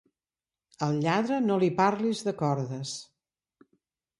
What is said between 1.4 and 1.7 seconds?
no li